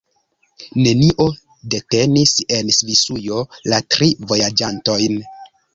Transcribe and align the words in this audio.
Nenio 0.85 1.27
detenis 1.75 2.33
en 2.59 2.75
Svisujo 2.79 3.45
la 3.73 3.83
tri 3.95 4.13
vojaĝantojn. 4.35 5.25